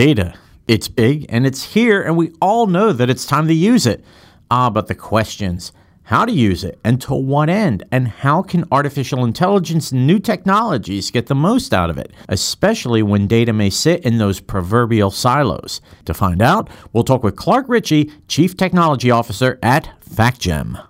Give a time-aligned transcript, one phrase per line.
[0.00, 0.32] Data.
[0.66, 4.02] It's big and it's here, and we all know that it's time to use it.
[4.50, 5.72] Ah, but the questions
[6.04, 10.18] how to use it and to what end, and how can artificial intelligence and new
[10.18, 15.10] technologies get the most out of it, especially when data may sit in those proverbial
[15.10, 15.82] silos.
[16.06, 20.89] To find out, we'll talk with Clark Ritchie, Chief Technology Officer at FactGem.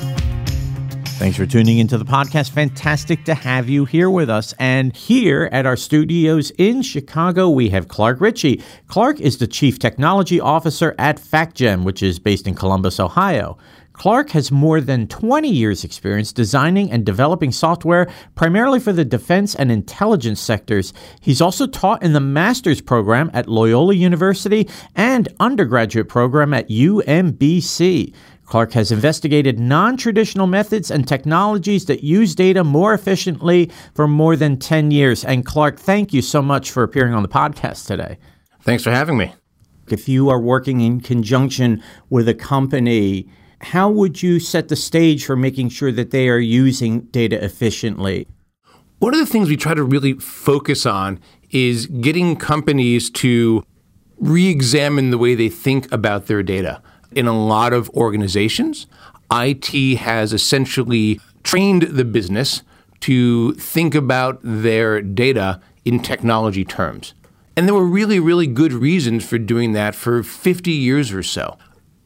[1.21, 2.49] Thanks for tuning into the podcast.
[2.49, 4.55] Fantastic to have you here with us.
[4.57, 8.63] And here at our studios in Chicago, we have Clark Ritchie.
[8.87, 13.59] Clark is the Chief Technology Officer at FactGem, which is based in Columbus, Ohio.
[13.93, 19.53] Clark has more than 20 years' experience designing and developing software primarily for the defense
[19.53, 20.91] and intelligence sectors.
[21.19, 28.11] He's also taught in the master's program at Loyola University and undergraduate program at UMBC.
[28.51, 34.35] Clark has investigated non traditional methods and technologies that use data more efficiently for more
[34.35, 35.23] than 10 years.
[35.23, 38.17] And Clark, thank you so much for appearing on the podcast today.
[38.63, 39.33] Thanks for having me.
[39.87, 43.29] If you are working in conjunction with a company,
[43.61, 48.27] how would you set the stage for making sure that they are using data efficiently?
[48.99, 51.21] One of the things we try to really focus on
[51.51, 53.63] is getting companies to
[54.17, 56.83] re examine the way they think about their data
[57.13, 58.87] in a lot of organizations,
[59.31, 62.63] IT has essentially trained the business
[63.01, 67.13] to think about their data in technology terms.
[67.55, 71.57] And there were really, really good reasons for doing that for 50 years or so.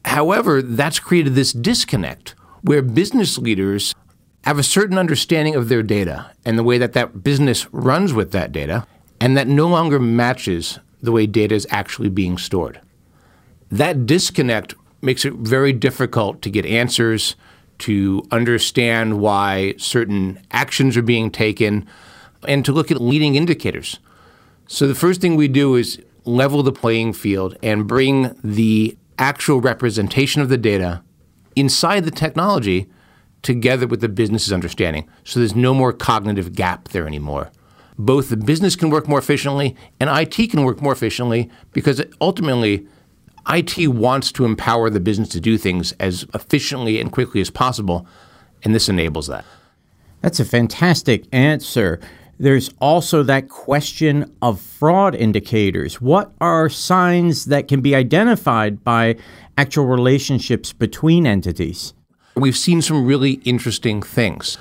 [0.04, 3.94] However, that's created this disconnect where business leaders
[4.44, 8.30] have a certain understanding of their data and the way that that business runs with
[8.32, 8.86] that data,
[9.20, 12.80] and that no longer matches the way data is actually being stored.
[13.70, 14.74] That disconnect
[15.06, 17.36] makes it very difficult to get answers,
[17.78, 21.86] to understand why certain actions are being taken,
[22.46, 24.00] and to look at leading indicators.
[24.66, 29.60] So the first thing we do is level the playing field and bring the actual
[29.60, 31.02] representation of the data
[31.54, 32.90] inside the technology
[33.42, 35.08] together with the business's understanding.
[35.22, 37.52] So there's no more cognitive gap there anymore.
[37.96, 42.86] Both the business can work more efficiently and IT can work more efficiently because ultimately
[43.48, 48.06] IT wants to empower the business to do things as efficiently and quickly as possible,
[48.64, 49.44] and this enables that.
[50.20, 52.00] That's a fantastic answer.
[52.38, 56.00] There's also that question of fraud indicators.
[56.00, 59.16] What are signs that can be identified by
[59.56, 61.94] actual relationships between entities?
[62.34, 64.58] We've seen some really interesting things.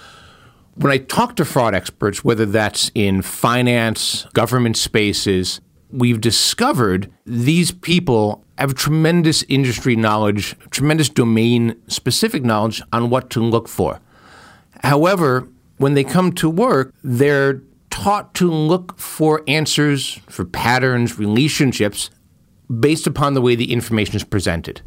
[0.76, 5.60] When I talk to fraud experts, whether that's in finance, government spaces,
[5.92, 13.42] we've discovered these people have tremendous industry knowledge, tremendous domain specific knowledge on what to
[13.42, 14.00] look for.
[14.84, 15.48] However,
[15.78, 22.10] when they come to work, they're taught to look for answers, for patterns, relationships
[22.80, 24.82] based upon the way the information is presented.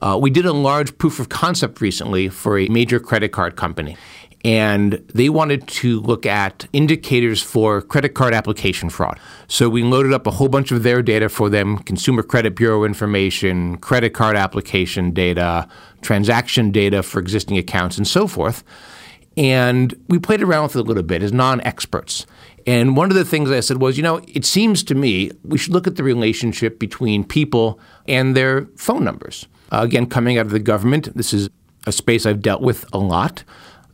[0.00, 3.96] Uh, we did a large proof of concept recently for a major credit card company
[4.44, 9.18] and they wanted to look at indicators for credit card application fraud.
[9.48, 12.84] So we loaded up a whole bunch of their data for them consumer credit bureau
[12.84, 15.68] information, credit card application data,
[16.02, 18.62] transaction data for existing accounts, and so forth.
[19.36, 22.26] And we played around with it a little bit as non experts.
[22.66, 25.58] And one of the things I said was, you know, it seems to me we
[25.58, 29.46] should look at the relationship between people and their phone numbers.
[29.72, 31.48] Uh, again, coming out of the government, this is
[31.86, 33.44] a space I've dealt with a lot.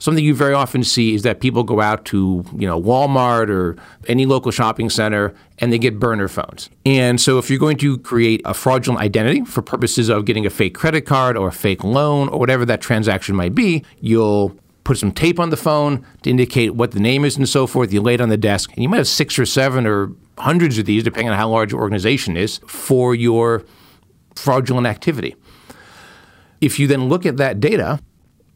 [0.05, 3.75] Something you very often see is that people go out to, you know, Walmart or
[4.07, 6.69] any local shopping center and they get burner phones.
[6.85, 10.51] And so if you're going to create a fraudulent identity for purposes of getting a
[10.51, 14.55] fake credit card or a fake loan or whatever that transaction might be, you'll
[14.85, 17.91] put some tape on the phone to indicate what the name is and so forth.
[17.91, 20.77] You lay it on the desk, and you might have six or seven or hundreds
[20.77, 23.65] of these, depending on how large your organization is, for your
[24.37, 25.35] fraudulent activity.
[26.61, 28.01] If you then look at that data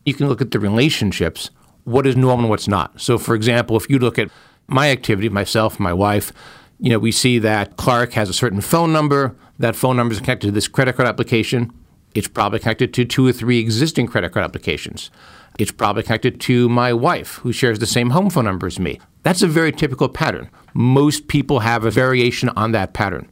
[0.08, 1.50] you can look at the relationships,
[1.84, 3.00] what is normal and what's not.
[3.00, 4.30] So, for example, if you look at
[4.66, 6.32] my activity, myself, my wife,
[6.80, 9.36] you know, we see that Clark has a certain phone number.
[9.58, 11.72] That phone number is connected to this credit card application.
[12.14, 15.10] It's probably connected to two or three existing credit card applications.
[15.58, 19.00] It's probably connected to my wife, who shares the same home phone number as me.
[19.24, 20.48] That's a very typical pattern.
[20.72, 23.28] Most people have a variation on that pattern.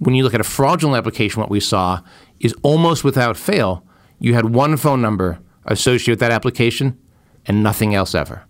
[0.00, 2.00] When you look at a fraudulent application, what we saw
[2.40, 3.84] is almost without fail,
[4.18, 5.38] you had one phone number
[5.68, 6.98] associated with that application
[7.46, 8.44] and nothing else ever.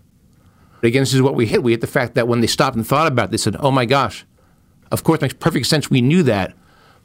[0.81, 1.61] Again, this is what we hit.
[1.61, 3.71] We hit the fact that when they stopped and thought about it, they said, oh
[3.71, 4.25] my gosh,
[4.91, 5.89] of course, it makes perfect sense.
[5.89, 6.53] We knew that,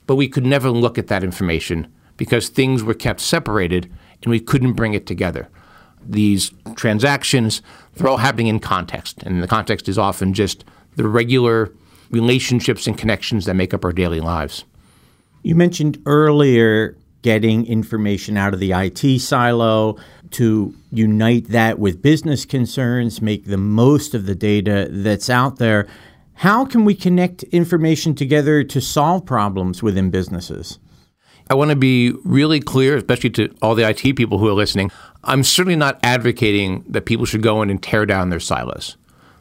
[0.07, 4.41] but we could never look at that information because things were kept separated and we
[4.41, 5.49] couldn't bring it together.
[6.07, 7.63] These transactions,
[7.95, 10.65] they're all happening in context, and the context is often just
[10.97, 11.73] the regular
[12.11, 14.65] relationships and connections that make up our daily lives.
[15.43, 19.97] You mentioned earlier getting information out of the IT silo
[20.31, 25.89] to unite that with business concerns, make the most of the data that's out there.
[26.35, 30.79] How can we connect information together to solve problems within businesses?
[31.49, 34.91] I want to be really clear, especially to all the IT people who are listening.
[35.23, 38.99] I'm certainly not advocating that people should go in and tear down their silos.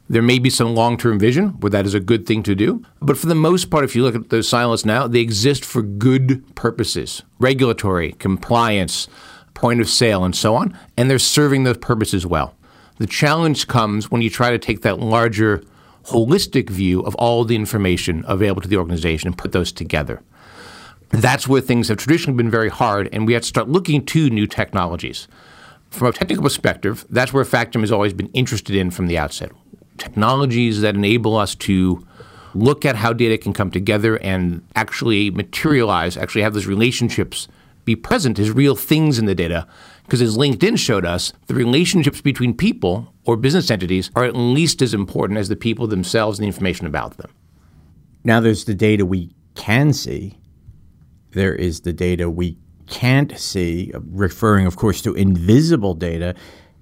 [0.09, 2.83] There may be some long term vision where that is a good thing to do.
[3.01, 5.81] But for the most part, if you look at those silos now, they exist for
[5.81, 9.07] good purposes regulatory, compliance,
[9.53, 10.77] point of sale, and so on.
[10.97, 12.55] And they're serving those purposes well.
[12.97, 15.63] The challenge comes when you try to take that larger,
[16.05, 20.21] holistic view of all the information available to the organization and put those together
[21.21, 24.29] that's where things have traditionally been very hard, and we have to start looking to
[24.29, 25.27] new technologies.
[25.91, 29.51] From a technical perspective, that's where FactGem has always been interested in from the outset.
[29.97, 32.05] Technologies that enable us to
[32.53, 37.47] look at how data can come together and actually materialize, actually have those relationships
[37.85, 39.67] be present as real things in the data.
[40.03, 44.81] Because as LinkedIn showed us, the relationships between people or business entities are at least
[44.81, 47.31] as important as the people themselves and the information about them.
[48.23, 50.37] Now there's the data we can see
[51.33, 52.57] there is the data we
[52.87, 56.35] can't see, referring, of course, to invisible data.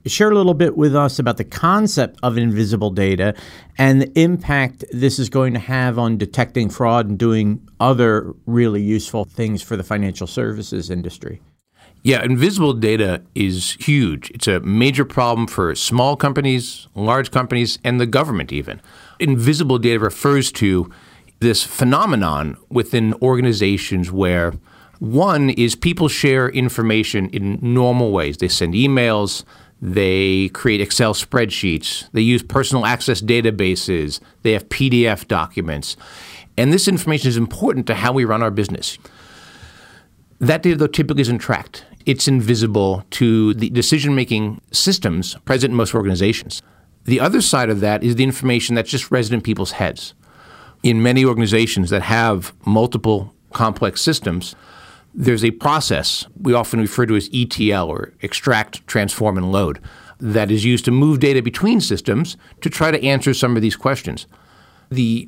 [0.06, 3.36] Share a little bit with us about the concept of invisible data
[3.78, 8.82] and the impact this is going to have on detecting fraud and doing other really
[8.82, 11.42] useful things for the financial services industry.
[12.04, 14.32] Yeah, invisible data is huge.
[14.32, 18.82] It's a major problem for small companies, large companies, and the government, even.
[19.20, 20.90] Invisible data refers to
[21.42, 24.54] this phenomenon within organizations where
[24.98, 28.38] one is people share information in normal ways.
[28.38, 29.44] They send emails,
[29.82, 35.98] they create Excel spreadsheets, they use personal access databases, they have PDF documents.
[36.58, 39.00] And this information is important to how we run our business.
[40.40, 41.86] That data, though, typically isn't tracked.
[42.06, 46.62] It's invisible to the decision making systems present in most organizations.
[47.06, 50.14] The other side of that is the information that's just resident people's heads
[50.84, 54.56] in many organizations that have multiple complex systems,
[55.14, 59.80] there's a process we often refer to as ETL or extract, transform, and load
[60.20, 63.76] that is used to move data between systems to try to answer some of these
[63.76, 64.28] questions.
[64.90, 65.28] The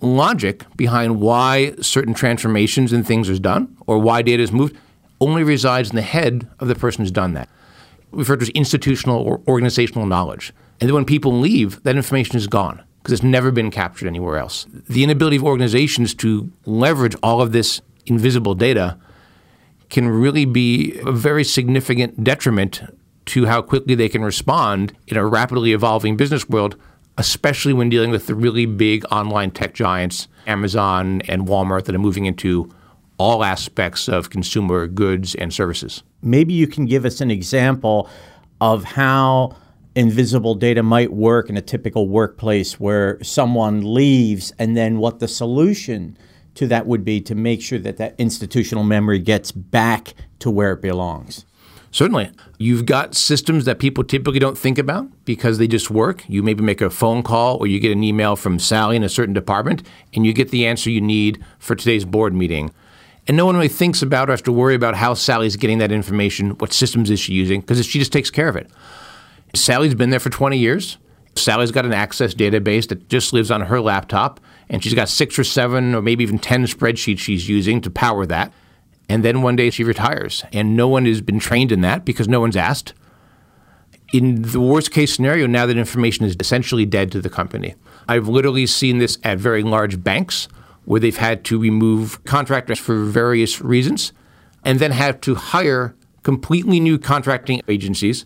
[0.00, 4.76] logic behind why certain transformations and things are done or why data is moved
[5.20, 7.48] only resides in the head of the person who's done that.
[8.10, 10.52] We refer to as institutional or organizational knowledge.
[10.80, 14.36] And then when people leave, that information is gone because it's never been captured anywhere
[14.36, 14.66] else.
[14.88, 18.98] The inability of organizations to leverage all of this invisible data
[19.88, 22.82] can really be a very significant detriment
[23.26, 26.76] to how quickly they can respond in a rapidly evolving business world,
[27.18, 32.00] especially when dealing with the really big online tech giants, Amazon and Walmart, that are
[32.00, 32.70] moving into
[33.18, 36.02] all aspects of consumer goods and services.
[36.22, 38.08] Maybe you can give us an example
[38.60, 39.56] of how
[39.94, 45.28] invisible data might work in a typical workplace where someone leaves and then what the
[45.28, 46.16] solution
[46.56, 50.72] to that would be to make sure that that institutional memory gets back to where
[50.72, 51.44] it belongs.
[51.90, 52.30] Certainly.
[52.58, 56.28] You've got systems that people typically don't think about because they just work.
[56.28, 59.08] You maybe make a phone call or you get an email from Sally in a
[59.08, 59.82] certain department
[60.14, 62.70] and you get the answer you need for today's board meeting.
[63.28, 65.90] And no one really thinks about or has to worry about how Sally's getting that
[65.90, 68.70] information, what systems is she using, because she just takes care of it.
[69.54, 70.98] Sally's been there for 20 years.
[71.34, 75.38] Sally's got an access database that just lives on her laptop, and she's got six
[75.38, 78.52] or seven or maybe even 10 spreadsheets she's using to power that.
[79.08, 82.26] And then one day she retires, and no one has been trained in that because
[82.26, 82.92] no one's asked.
[84.12, 87.74] In the worst case scenario, now that information is essentially dead to the company.
[88.08, 90.48] I've literally seen this at very large banks
[90.84, 94.12] where they've had to remove contractors for various reasons
[94.64, 98.24] and then have to hire completely new contracting agencies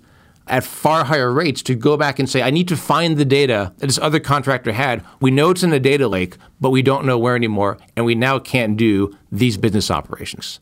[0.51, 3.73] at far higher rates to go back and say, I need to find the data
[3.79, 5.05] that this other contractor had.
[5.21, 8.15] We know it's in a data lake, but we don't know where anymore, and we
[8.15, 10.61] now can't do these business operations.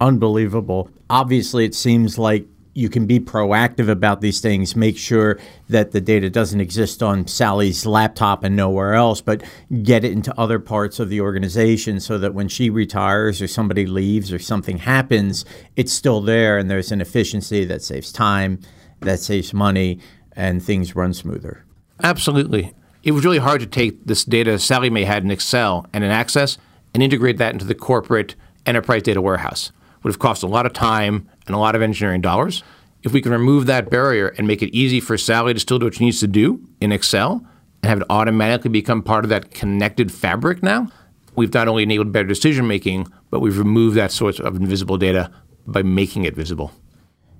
[0.00, 0.90] Unbelievable.
[1.10, 5.38] Obviously, it seems like you can be proactive about these things, make sure
[5.68, 9.42] that the data doesn't exist on Sally's laptop and nowhere else, but
[9.82, 13.84] get it into other parts of the organization so that when she retires or somebody
[13.84, 15.44] leaves or something happens,
[15.76, 18.58] it's still there and there's an efficiency that saves time,
[19.02, 20.00] that saves money,
[20.34, 21.64] and things run smoother.
[22.02, 22.72] Absolutely.
[23.02, 26.10] It was really hard to take this data Sally May had in Excel and in
[26.10, 26.58] Access
[26.94, 28.34] and integrate that into the corporate
[28.66, 29.72] enterprise data warehouse.
[30.02, 32.62] Would have cost a lot of time and a lot of engineering dollars.
[33.02, 35.86] If we can remove that barrier and make it easy for Sally to still do
[35.86, 37.44] what she needs to do in Excel
[37.82, 40.88] and have it automatically become part of that connected fabric now,
[41.34, 45.30] we've not only enabled better decision making, but we've removed that source of invisible data
[45.66, 46.72] by making it visible.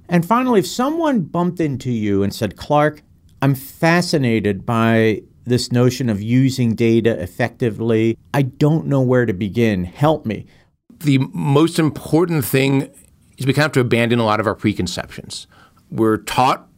[0.09, 3.03] And finally, if someone bumped into you and said, Clark,
[3.41, 9.85] I'm fascinated by this notion of using data effectively, I don't know where to begin.
[9.85, 10.47] Help me.
[11.01, 12.91] The most important thing
[13.39, 15.47] is we kind of have to abandon a lot of our preconceptions.
[15.91, 16.69] We're taught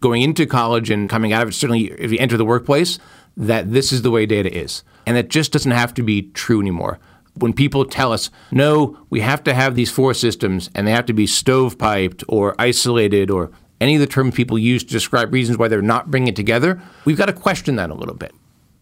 [0.00, 2.98] going into college and coming out of it, certainly if you enter the workplace,
[3.36, 4.82] that this is the way data is.
[5.06, 6.98] And that just doesn't have to be true anymore.
[7.34, 11.06] When people tell us, no, we have to have these four systems and they have
[11.06, 15.58] to be stovepiped or isolated or any of the terms people use to describe reasons
[15.58, 18.32] why they're not bringing it together, we've got to question that a little bit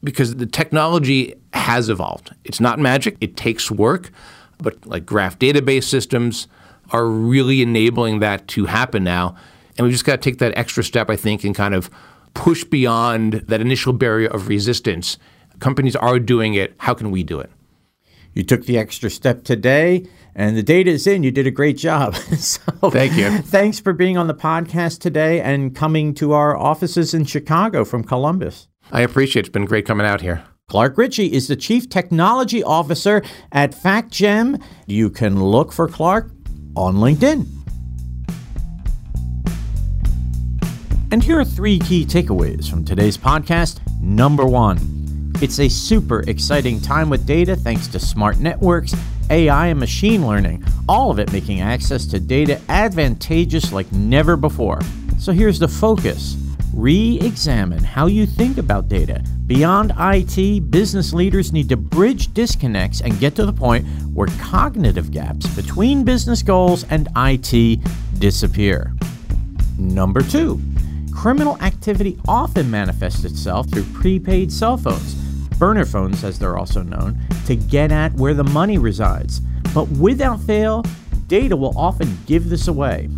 [0.03, 2.35] because the technology has evolved.
[2.45, 4.11] It's not magic, it takes work,
[4.59, 6.49] but like graph database systems,
[6.91, 9.37] are really enabling that to happen now.
[9.79, 11.91] And we've just got to take that extra step, I think, and kind of
[12.35, 15.19] push beyond that initial barrier of resistance.
[15.61, 16.75] Companies are doing it.
[16.79, 17.51] How can we do it?
[18.35, 21.23] You took the extra step today, and the data is in.
[21.23, 22.15] You did a great job.
[22.39, 22.61] so,
[22.91, 23.39] Thank you.
[23.39, 28.05] Thanks for being on the podcast today and coming to our offices in Chicago from
[28.05, 28.69] Columbus.
[28.93, 29.47] I appreciate it.
[29.47, 30.45] It's been great coming out here.
[30.69, 34.63] Clark Ritchie is the Chief Technology Officer at FactGem.
[34.87, 36.31] You can look for Clark
[36.77, 37.49] on LinkedIn.
[41.13, 43.81] And here are three key takeaways from today's podcast.
[44.01, 45.00] Number one,
[45.43, 48.95] it's a super exciting time with data thanks to smart networks,
[49.31, 54.81] AI, and machine learning, all of it making access to data advantageous like never before.
[55.19, 56.37] So here's the focus
[56.75, 59.25] re examine how you think about data.
[59.47, 65.11] Beyond IT, business leaders need to bridge disconnects and get to the point where cognitive
[65.11, 67.81] gaps between business goals and IT
[68.19, 68.95] disappear.
[69.79, 70.61] Number two,
[71.13, 75.20] criminal activity often manifests itself through prepaid cell phones,
[75.61, 79.41] burner phones as they're also known, to get at where the money resides.
[79.75, 80.85] But without fail,
[81.29, 83.09] data will often give this away.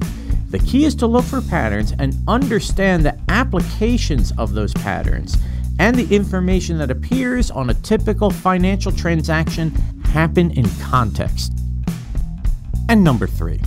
[0.50, 5.38] The key is to look for patterns and understand the applications of those patterns
[5.78, 9.70] and the information that appears on a typical financial transaction
[10.04, 11.52] happen in context.
[12.88, 13.60] And number three,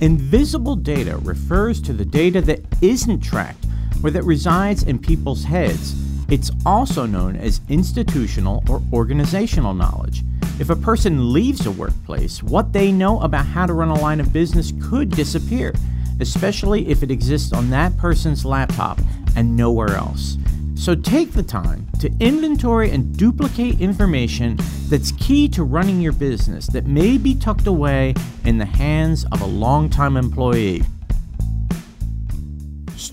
[0.00, 3.66] invisible data refers to the data that isn't tracked
[4.02, 6.07] or that resides in people's heads.
[6.28, 10.22] It's also known as institutional or organizational knowledge.
[10.60, 14.20] If a person leaves a workplace, what they know about how to run a line
[14.20, 15.72] of business could disappear
[16.20, 18.98] especially if it exists on that person's laptop
[19.36, 20.36] and nowhere else.
[20.74, 24.58] So take the time to inventory and duplicate information
[24.88, 29.40] that's key to running your business that may be tucked away in the hands of
[29.40, 30.82] a longtime employee.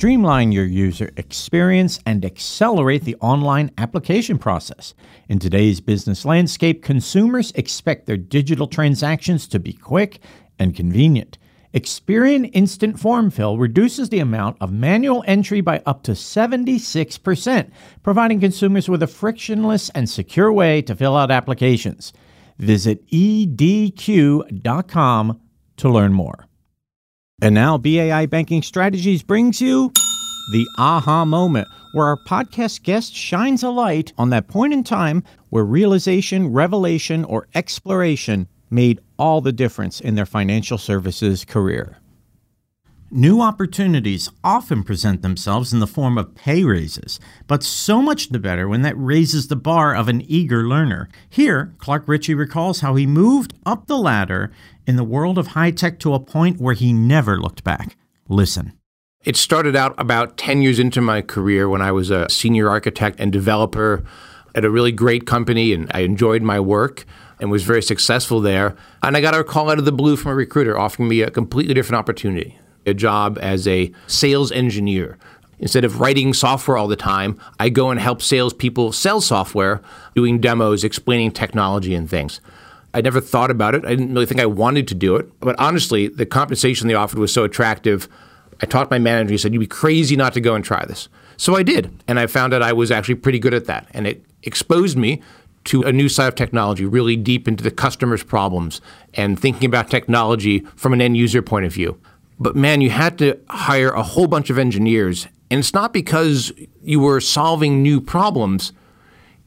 [0.05, 4.93] Streamline your user experience and accelerate the online application process.
[5.29, 10.19] In today's business landscape, consumers expect their digital transactions to be quick
[10.59, 11.39] and convenient.
[11.73, 17.71] Experian Instant Form Fill reduces the amount of manual entry by up to 76%,
[18.03, 22.13] providing consumers with a frictionless and secure way to fill out applications.
[22.59, 23.41] Visit edq.com
[25.77, 26.45] to learn more.
[27.41, 29.91] And now, BAI Banking Strategies brings you
[30.53, 35.21] the aha moment, where our podcast guest shines a light on that point in time
[35.49, 41.97] where realization, revelation, or exploration made all the difference in their financial services career.
[43.11, 48.39] New opportunities often present themselves in the form of pay raises, but so much the
[48.39, 51.07] better when that raises the bar of an eager learner.
[51.29, 54.51] Here, Clark Ritchie recalls how he moved up the ladder
[54.87, 57.97] in the world of high tech to a point where he never looked back.
[58.27, 58.73] Listen.
[59.23, 63.19] It started out about 10 years into my career when I was a senior architect
[63.19, 64.03] and developer
[64.53, 67.05] at a really great company and I enjoyed my work
[67.39, 68.75] and was very successful there.
[69.01, 71.31] And I got a call out of the blue from a recruiter offering me a
[71.31, 75.17] completely different opportunity a job as a sales engineer.
[75.57, 79.81] Instead of writing software all the time, I go and help salespeople sell software,
[80.13, 82.41] doing demos, explaining technology and things.
[82.95, 83.83] I never thought about it.
[83.83, 85.27] I didn't really think I wanted to do it.
[85.41, 88.07] But honestly, the compensation they offered was so attractive.
[88.61, 89.33] I talked my manager.
[89.33, 91.09] He said, You'd be crazy not to go and try this.
[91.35, 91.91] So I did.
[92.07, 93.87] And I found out I was actually pretty good at that.
[93.91, 95.21] And it exposed me
[95.65, 98.79] to a new side of technology, really deep into the customer's problems
[99.13, 101.99] and thinking about technology from an end user point of view.
[102.39, 105.27] But man, you had to hire a whole bunch of engineers.
[105.51, 108.71] And it's not because you were solving new problems,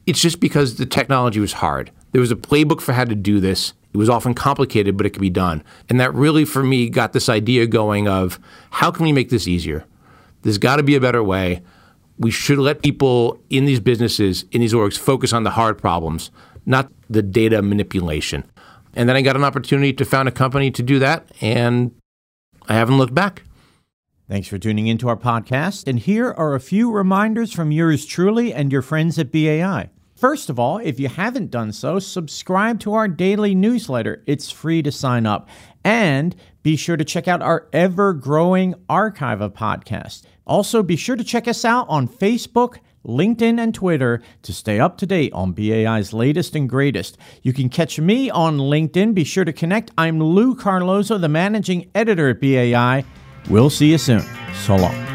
[0.05, 1.89] it's just because the technology was hard.
[2.11, 3.73] There was a playbook for how to do this.
[3.93, 5.63] It was often complicated, but it could be done.
[5.89, 8.39] And that really, for me, got this idea going of
[8.71, 9.85] how can we make this easier?
[10.41, 11.61] There's got to be a better way.
[12.17, 16.31] We should let people in these businesses, in these orgs, focus on the hard problems,
[16.65, 18.43] not the data manipulation.
[18.93, 21.91] And then I got an opportunity to found a company to do that, and
[22.67, 23.43] I haven't looked back.
[24.27, 25.87] Thanks for tuning into our podcast.
[25.87, 29.89] And here are a few reminders from yours truly and your friends at BAI.
[30.19, 34.21] First of all, if you haven't done so, subscribe to our daily newsletter.
[34.27, 35.47] It's free to sign up.
[35.85, 40.23] And be sure to check out our ever growing archive of podcasts.
[40.45, 44.97] Also, be sure to check us out on Facebook, LinkedIn, and Twitter to stay up
[44.97, 47.17] to date on BAI's latest and greatest.
[47.41, 49.13] You can catch me on LinkedIn.
[49.13, 49.91] Be sure to connect.
[49.97, 53.05] I'm Lou Carlozo, the managing editor at BAI.
[53.49, 54.25] We'll see you soon.
[54.65, 55.08] So long.